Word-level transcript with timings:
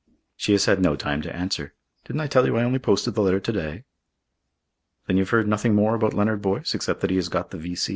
"She 0.35 0.53
has 0.53 0.65
had 0.65 0.81
no 0.81 0.95
time 0.95 1.21
to 1.21 1.35
answer. 1.35 1.75
Didn't 2.05 2.21
I 2.21 2.25
tell 2.25 2.47
you 2.47 2.57
I 2.57 2.63
only 2.63 2.79
posted 2.79 3.13
the 3.13 3.21
letter 3.21 3.39
to 3.39 3.51
day?" 3.51 3.83
"Then 5.05 5.17
you've 5.17 5.29
heard 5.29 5.47
nothing 5.47 5.75
more 5.75 5.93
about 5.93 6.15
Leonard 6.15 6.41
Boyce 6.41 6.73
except 6.73 7.01
that 7.01 7.11
he 7.11 7.17
has 7.17 7.29
got 7.29 7.51
the 7.51 7.59
V. 7.59 7.77